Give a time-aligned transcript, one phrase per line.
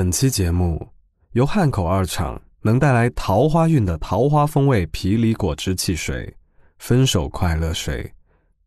[0.00, 0.88] 本期节目
[1.32, 6.38] 由汉口二厂能带来桃花运的桃花风味皮梨果汁汽水
[6.80, 8.10] “分手快乐水”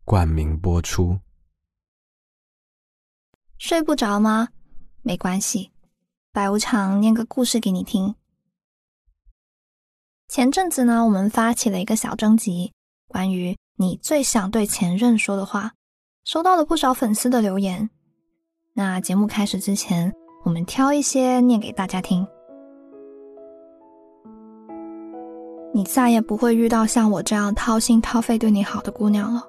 [0.06, 1.18] 冠名播出。
[3.58, 4.50] 睡不着吗？
[5.02, 5.72] 没关系，
[6.30, 8.14] 白无常念个故事给你听。
[10.28, 12.72] 前阵子呢，我们发起了一个小征集，
[13.08, 15.72] 关于你最想对前任说的话，
[16.24, 17.90] 收到了不少粉丝的留言。
[18.74, 22.26] 那节目开始之前，我们挑一些念给大家听。
[25.72, 29.42] 你再也不会遇到像我这样掏心掏肺对你好的姑娘了，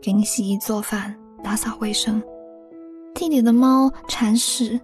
[0.00, 2.20] 给你洗衣做饭、打扫卫生，
[3.14, 4.80] 替你的猫铲屎，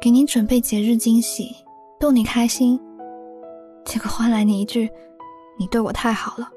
[0.00, 1.54] 给你准备节日惊喜，
[2.00, 2.78] 逗你开心。
[3.84, 4.90] 结果换来你一句
[5.56, 6.50] ：“你对我太好了，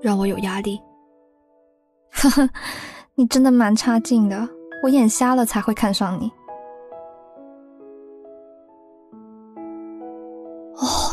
[0.00, 0.78] 让我有压力。”
[2.12, 2.50] 呵呵，
[3.14, 4.48] 你真的蛮差劲的，
[4.82, 6.30] 我眼瞎了才会看上你。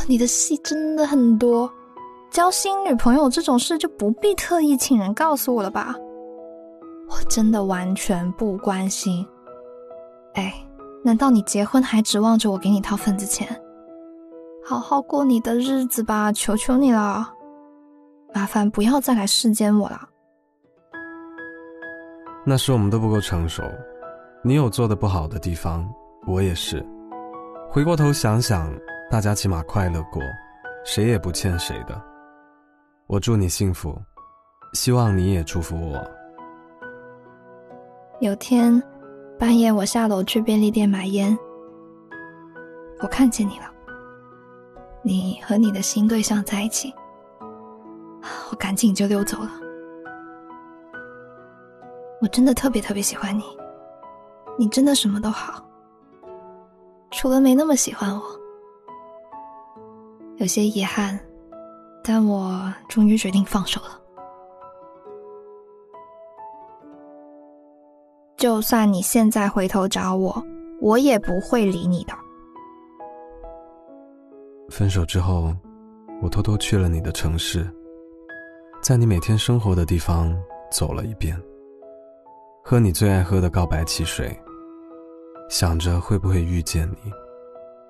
[0.08, 1.72] 你的戏真的很多，
[2.30, 5.96] 交新女朋友这种事就不必特意请人告诉我了吧？
[7.10, 9.26] 我真的完全不关心。
[10.34, 10.54] 哎，
[11.04, 13.48] 难道你结婚还指望着我给你掏份子钱？
[14.64, 17.32] 好好过你的日子吧，求求你了，
[18.34, 20.10] 麻烦不要再来世间我了。
[22.46, 23.64] 那时我们都不够成熟，
[24.44, 25.88] 你有做的不好的地方，
[26.28, 26.86] 我也是。
[27.70, 28.72] 回过头想想，
[29.10, 30.22] 大家起码快乐过，
[30.84, 32.02] 谁也不欠谁的。
[33.08, 33.96] 我祝你幸福，
[34.74, 36.04] 希望你也祝福我。
[38.20, 38.82] 有天
[39.40, 41.38] 半夜，我下楼去便利店买烟，
[43.00, 43.72] 我看见你了。
[45.04, 46.94] 你和你的新对象在一起，
[48.50, 49.52] 我赶紧就溜走了。
[52.22, 53.44] 我真的特别特别喜欢你，
[54.58, 55.64] 你真的什么都好，
[57.12, 58.22] 除了没那么喜欢我。
[60.38, 61.18] 有些遗憾，
[62.04, 64.02] 但我终于决定放手了。
[68.38, 70.44] 就算你现在回头找我，
[70.82, 72.14] 我也不会理你的。
[74.70, 75.56] 分手之后，
[76.22, 77.66] 我偷偷去了你的城市，
[78.82, 80.36] 在你每天生活的地方
[80.70, 81.42] 走了一遍，
[82.62, 84.38] 喝你最爱喝的告白汽水，
[85.50, 87.12] 想着会不会遇见你，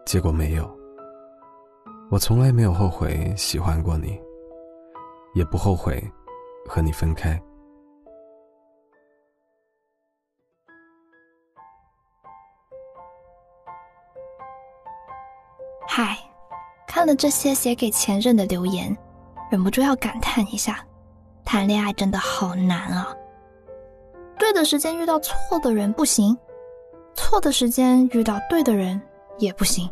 [0.05, 0.69] 结果没有。
[2.11, 4.21] 我从来没有后悔喜欢过你，
[5.33, 6.03] 也不后悔
[6.67, 7.41] 和你分开。
[15.87, 16.17] 嗨。
[16.87, 18.95] 看了这些写给前任的留言，
[19.51, 20.79] 忍不住要感叹一下：
[21.43, 23.13] 谈恋爱真的好难啊！
[24.39, 26.37] 对的时间遇到错的人不行，
[27.13, 29.01] 错的时间遇到对的人
[29.37, 29.89] 也不行。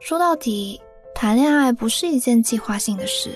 [0.00, 0.80] 说到底，
[1.14, 3.30] 谈恋爱不是一件计划性的事，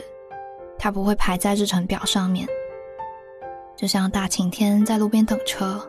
[0.79, 2.49] 它不会排在日程表上面。
[3.77, 5.81] 就像大晴天在路边等车，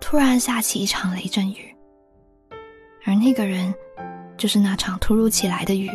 [0.00, 1.74] 突然下起一场雷阵雨，
[3.04, 3.74] 而那个人。
[4.38, 5.90] 就是那场突如其来的雨。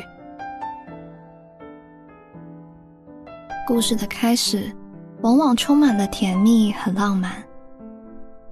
[3.67, 4.75] 故事的开始，
[5.21, 7.31] 往往充满了甜蜜和浪漫，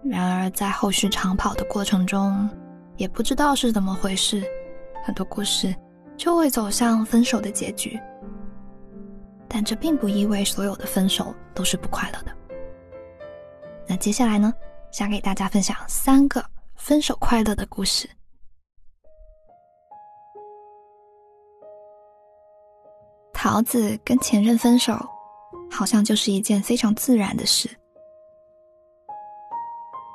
[0.03, 2.48] 然而在后续长跑的过程中，
[2.98, 4.44] 也不知道是怎么回事，
[5.04, 5.76] 很多故事
[6.18, 8.00] 就会走向分手的结局。
[9.48, 12.36] 但这并不意味所有的分手都是不快乐的。
[13.88, 14.54] 那接下来呢，
[14.92, 16.46] 想给大家分享三个
[16.76, 18.08] 分手快乐的故事。
[23.34, 24.94] 桃子跟前任分手，
[25.72, 27.70] 好像就是一件非常自然的事。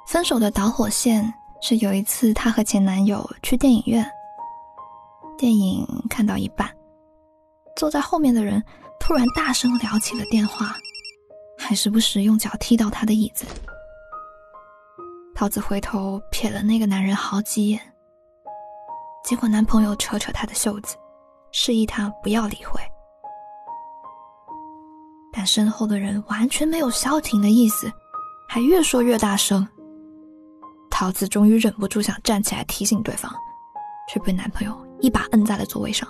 [0.06, 4.08] 分手的导火线是有一次，她和前男友去电影院，
[5.36, 6.70] 电影看到一半，
[7.76, 8.62] 坐在后面的人
[9.00, 10.76] 突然大声聊起了电话，
[11.58, 13.44] 还时不时用脚踢到他的椅子。
[15.34, 17.80] 桃子回头瞥了那个男人好几眼，
[19.24, 20.96] 结果男朋友扯扯她的袖子，
[21.50, 22.80] 示意她不要理会。
[25.32, 27.92] 但身后的人完全没有消停的意思，
[28.48, 29.66] 还越说越大声。
[30.88, 33.34] 桃子终于忍不住想站起来提醒对方，
[34.08, 36.08] 却被男朋友一把摁在了座位上。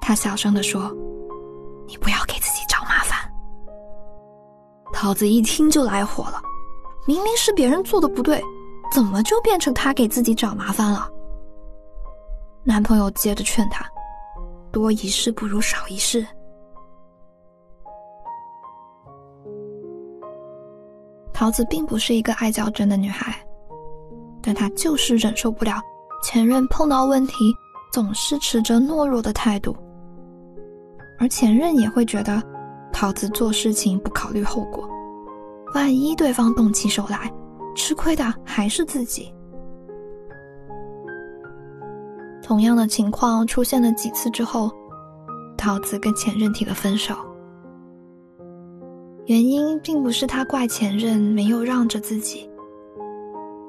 [0.00, 0.90] 他小声的说
[1.86, 3.18] ：“你不要给自己找麻烦。”
[4.92, 6.42] 桃子一听就来火了，
[7.06, 8.42] 明明是别人做的不对，
[8.92, 11.08] 怎么就变成他给自己找麻烦了？
[12.64, 13.88] 男朋友接着劝她
[14.72, 16.26] ：“多一事不如少一事。”
[21.32, 23.34] 桃子并不是一个爱较真的女孩，
[24.42, 25.80] 但她就是忍受不了
[26.22, 27.54] 前任碰到问题
[27.92, 29.74] 总是持着懦弱的态度，
[31.18, 32.42] 而前任也会觉得
[32.92, 34.88] 桃子做事情不考虑后果，
[35.74, 37.32] 万一对方动起手来，
[37.74, 39.32] 吃亏的还是自己。
[42.42, 44.70] 同样的情况出现了几次之后，
[45.56, 47.14] 桃子跟前任提了分手。
[49.26, 52.50] 原因并不是他怪前任没有让着自己，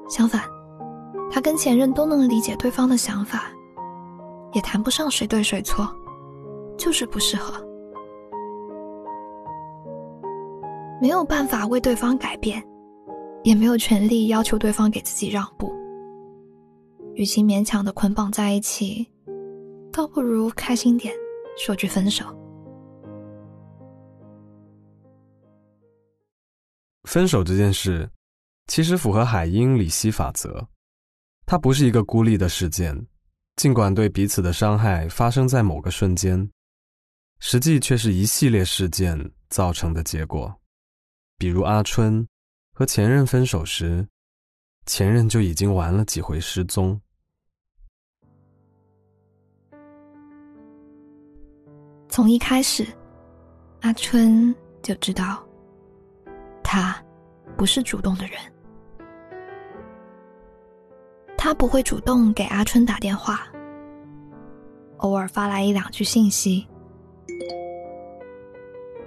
[0.08, 0.42] 相反，
[1.34, 3.50] 他跟前任都能理解对方的想法，
[4.52, 5.88] 也谈不上谁对谁错，
[6.76, 7.54] 就是不适合，
[11.00, 12.62] 没有办法为对方改变，
[13.44, 15.72] 也没有权利要求对方给自己让步。
[17.14, 19.06] 与其勉强的捆绑在一起，
[19.90, 21.14] 倒不如开心点，
[21.56, 22.26] 说句分手。
[27.04, 28.06] 分手这件事，
[28.66, 30.66] 其实符合海因里希法则，
[31.52, 32.98] 它不是一个孤立的事件，
[33.56, 36.50] 尽管对彼此的伤害发生在某个瞬间，
[37.40, 40.50] 实际却是一系列事件造成的结果。
[41.36, 42.26] 比如阿春
[42.72, 44.08] 和前任分手时，
[44.86, 46.98] 前任就已经玩了几回失踪。
[52.08, 52.86] 从一开始，
[53.82, 55.46] 阿春就知道。
[56.64, 56.98] 他
[57.58, 58.40] 不是主动的人，
[61.44, 63.48] 他不会主动给阿春打电话，
[64.98, 66.64] 偶尔发来一两句信息，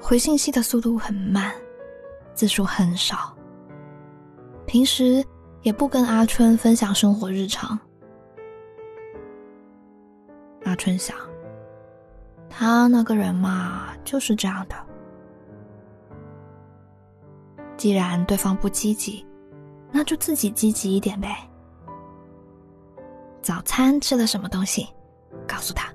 [0.02, 1.56] 回信息的速度很慢，
[2.34, 3.34] 字数很少。
[4.66, 5.24] 平时
[5.62, 7.80] 也不跟阿春分享生活日常。
[10.66, 11.16] 阿春想，
[12.50, 14.76] 他那个人嘛，就是这样的。
[17.78, 19.26] 既然对方不积极，
[19.90, 21.50] 那就自己积极一点呗。
[23.45, 24.88] 早餐吃了什么东西？
[25.47, 25.88] 告诉他。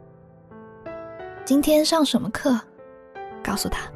[1.45, 2.57] 今天上什么课？
[3.43, 3.91] 告诉他。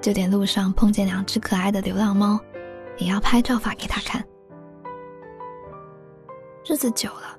[0.00, 2.40] 就连路上碰见两只可爱的流浪猫，
[2.98, 4.20] 也要拍照发给他看。
[6.68, 7.38] 日子久了，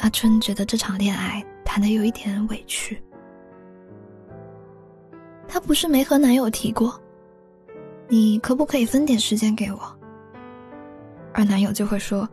[0.00, 3.02] 阿春觉得这场恋爱谈的有一点委屈。
[5.48, 7.00] 她不是没和男友提过。
[8.08, 9.98] 你可不可以分点时间给我？
[11.32, 12.28] 而男友就会说：“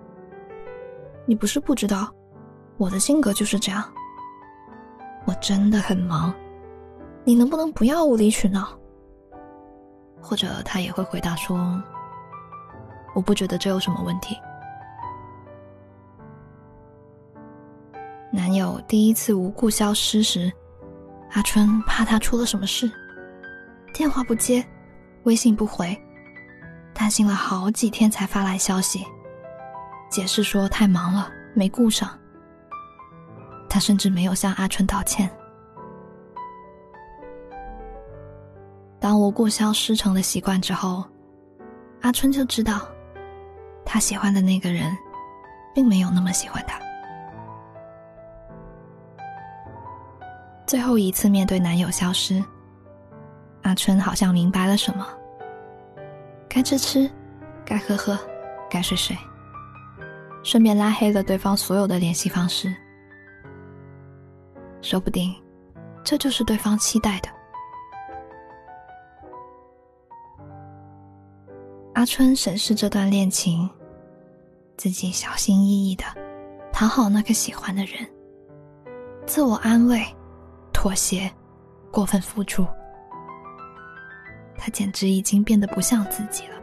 [1.26, 2.14] 你不是不知道，
[2.78, 3.84] 我的性格就是这样。
[5.26, 6.34] 我真的很忙，
[7.24, 8.68] 你能不能不要无理取闹？”
[10.22, 11.82] 或者他也会回答说
[13.16, 14.38] ：“我不觉得这有什么问题。”
[18.32, 20.52] 男友第一次无故消失时，
[21.32, 22.92] 阿春怕他出了什么事，
[23.94, 24.66] 电话不接。
[25.24, 25.98] 微信不回，
[26.94, 29.06] 担心了好几天才发来消息，
[30.14, 32.08] 解释说太忙了没顾上。
[33.68, 35.28] 他甚至没有向阿春道歉。
[39.00, 41.04] 当无故消失成了习惯之后，
[42.02, 42.88] 阿春就知道，
[43.84, 44.96] 他喜欢的那个人，
[45.74, 46.80] 并没有那么喜欢他。
[50.68, 52.44] 最后一次面对男友消失。
[53.64, 55.08] 阿春好像明白了什么，
[56.48, 57.10] 该吃吃，
[57.66, 58.16] 该喝喝，
[58.70, 59.18] 该睡睡，
[60.44, 62.74] 顺便拉黑了对方所有的联系方式。
[64.82, 65.34] 说不定，
[66.04, 67.30] 这就是对方期待的。
[71.94, 73.70] 阿春审视这段恋情，
[74.76, 76.04] 自己小心翼翼的
[76.72, 78.06] 讨好那个喜欢的人，
[79.26, 80.04] 自我安慰，
[80.74, 81.32] 妥协，
[81.92, 82.68] 过分付出。
[84.58, 86.63] 他简直已经变得不像自己了。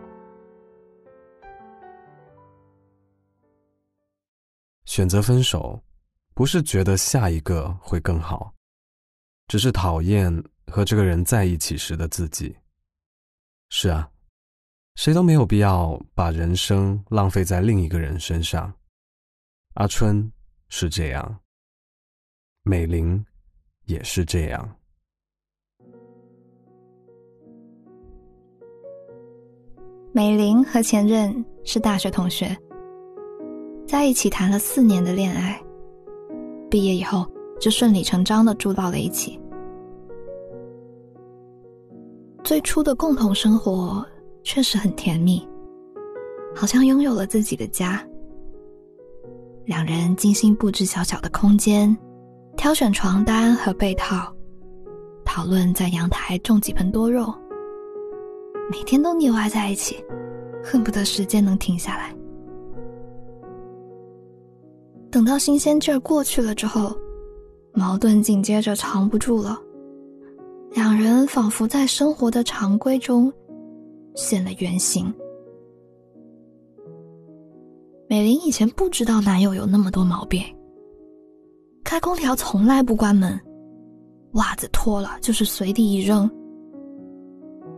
[4.91, 5.81] 选择分手，
[6.35, 8.53] 不是觉得下一个会更好，
[9.47, 10.29] 只是讨厌
[10.67, 12.53] 和这个人在一起时的自己。
[13.69, 14.11] 是啊，
[14.97, 18.75] 谁都没有必要把人生浪费在另一个人身上。
[19.75, 20.29] 阿春
[20.71, 21.41] 是这样，
[22.65, 23.25] 美玲
[23.85, 24.77] 也是这样。
[30.13, 32.59] 美玲和前任是大学同学，
[33.91, 35.61] 在一起谈了四年的恋爱，
[36.71, 37.27] 毕业以后
[37.59, 39.37] 就顺理成章的住到了一起。
[42.45, 44.07] 最初的共同生活
[44.45, 45.45] 确实很甜蜜，
[46.55, 48.01] 好像拥有了自己的家。
[49.65, 51.95] 两人精心布置小小的空间，
[52.57, 54.33] 挑选床单和被套，
[55.25, 57.35] 讨论在阳台种几盆多肉。
[58.71, 59.97] 每天都腻歪在一起，
[60.63, 62.15] 恨不得时间能停下来。
[65.21, 66.97] 等到新鲜劲儿过去了之后，
[67.75, 69.61] 矛盾紧接着藏不住了。
[70.73, 73.31] 两人仿佛在生活的常规中
[74.15, 75.13] 现了原形。
[78.09, 80.43] 美玲以前不知道男友有那么多毛病：
[81.85, 83.39] 开空调从来不关门，
[84.33, 86.31] 袜子脱了就是随地一扔，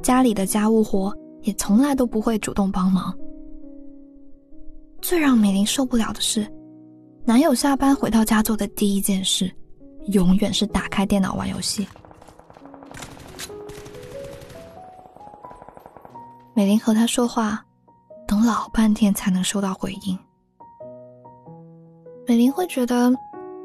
[0.01, 3.13] 家里的家务活也从来都不会主动帮忙。
[5.01, 6.47] 最让美玲受不了的是，
[7.25, 9.49] 男友下班回到家做的第一件事，
[10.09, 11.87] 永远是打开电脑玩游戏。
[16.53, 17.65] 美玲和他说话，
[18.27, 20.19] 等老半天才能收到回应。
[22.27, 23.13] 美玲会觉得，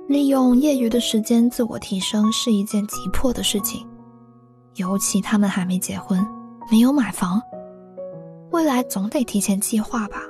[0.08, 3.86] 利用业余的时间自我提升是一件急迫的事情，
[4.76, 6.24] 尤其他们还没结婚，
[6.72, 7.42] 没有买房，
[8.52, 10.22] 未来总得提前计划吧。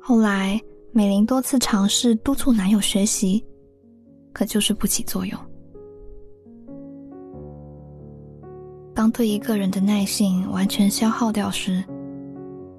[0.00, 0.60] 后来，
[0.92, 3.44] 美玲多次尝试督促男友学习，
[4.32, 5.38] 可就是不起作用。
[8.92, 11.82] 当对一个人的耐性完全消耗掉时，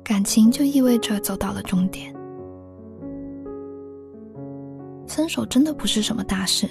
[0.03, 2.13] 感情就意味着走到了终点。
[5.07, 6.69] 分手真的不是什么大事，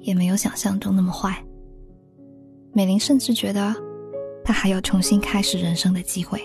[0.00, 1.44] 也没有想象中那么坏。
[2.72, 3.74] 美玲甚至觉得，
[4.44, 6.40] 她还有重新开始人生的机会。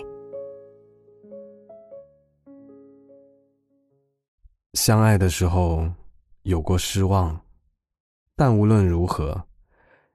[4.78, 5.92] 相爱的时候
[6.42, 7.44] 有过失望，
[8.36, 9.44] 但无论如何。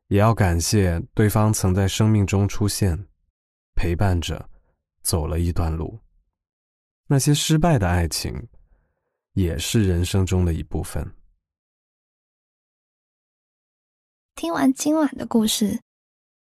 [0.07, 2.97] 也要感谢对方曾在生命中出现，
[3.75, 4.49] 陪伴着，
[5.01, 5.99] 走了一段路。
[7.07, 8.47] 那些失败的爱情，
[9.33, 11.13] 也是人生中的一部分。
[14.35, 15.81] 听完今晚的故事，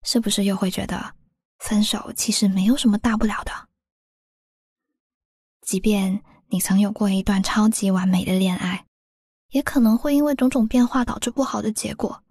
[0.02, 1.14] 是不是又会觉得
[1.58, 3.52] 分手其实没有什么大不了的？
[5.60, 8.86] 即便你曾有过一段超级完美的恋爱，
[9.50, 12.22] 也可能会因为种种变化导致不好的结果。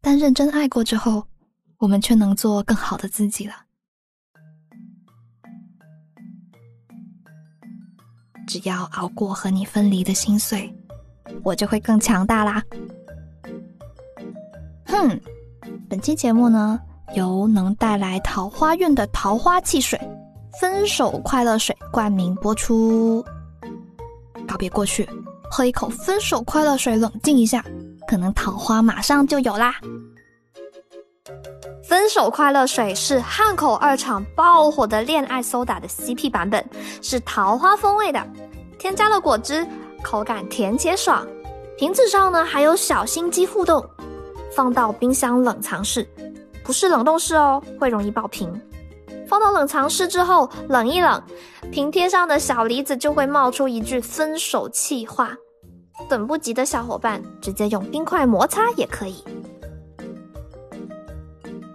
[0.00, 1.26] 但认真爱过之后，
[1.76, 3.54] 我们却能做更好的自己了。
[8.46, 10.74] 只要熬过和你分离的心碎，
[11.44, 12.64] 我就会更强大啦。
[14.86, 15.20] 哼，
[15.88, 16.80] 本期节目呢，
[17.14, 20.00] 由能带来桃花运的桃花汽水——
[20.60, 23.24] 分手快乐水冠名播出。
[24.46, 25.08] 告别过去，
[25.50, 27.64] 喝一口分手快乐水，冷静一下。
[28.06, 29.74] 可能桃花马上就有啦！
[31.82, 36.62] 分手快乐水是汉口二厂爆火的恋爱苏打的 CP 版本，
[37.00, 38.22] 是桃花风味的，
[38.78, 39.66] 添加了果汁，
[40.02, 41.26] 口感甜且爽。
[41.78, 43.82] 瓶子上呢还有小心机互动，
[44.54, 46.06] 放到冰箱冷藏室，
[46.62, 48.52] 不是冷冻室哦，会容易爆瓶。
[49.30, 51.22] 放到冷藏室之后冷一冷，
[51.70, 55.32] 瓶贴上的小梨子就会冒出一句分手气话。
[56.08, 59.22] 等不及的小伙伴，直接用冰块摩擦也可以。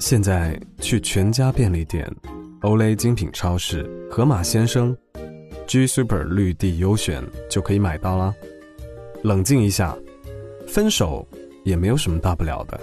[0.01, 2.05] 现在去全家便利店、
[2.63, 4.93] Olay 精品超市、盒马鲜生、
[5.65, 8.35] G Super 绿地优选就可以买到啦。
[9.23, 9.95] 冷静一下，
[10.67, 11.25] 分手
[11.63, 12.77] 也没有什么大不了的。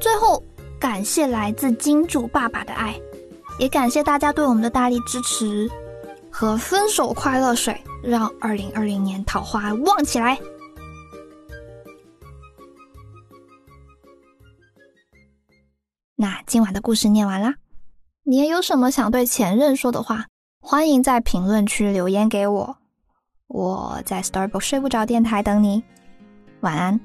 [0.00, 0.42] 最后，
[0.80, 2.98] 感谢来自金主爸爸的爱，
[3.58, 5.70] 也感谢大家对我们的大力支持
[6.30, 7.78] 和分手快乐水。
[8.02, 10.38] 让二零二零年桃花旺起来。
[16.16, 17.54] 那今晚的故事念完啦，
[18.22, 20.24] 你也有什么想对前任说的话？
[20.62, 22.76] 欢迎在评论区留言给我。
[23.48, 25.84] 我在 Starbucks 睡不着电台等你，
[26.60, 26.98] 晚安。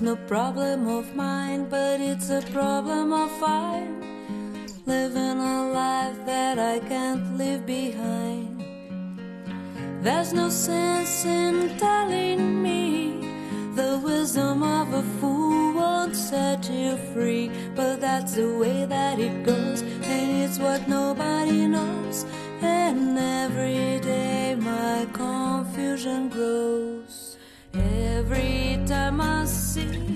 [0.00, 4.00] no problem of mine, but it's a problem of mine.
[4.86, 8.64] Living a life that I can't leave behind.
[10.02, 13.20] There's no sense in telling me
[13.74, 17.50] the wisdom of a fool won't set you free.
[17.74, 22.24] But that's the way that it goes, and it's what nobody knows.
[23.02, 27.38] Every day my confusion grows.
[27.72, 30.09] Every time I see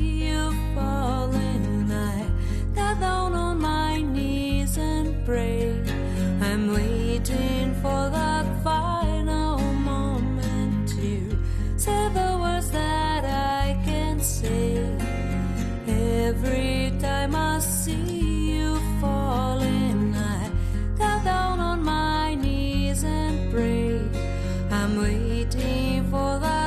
[25.19, 26.64] waiting for the.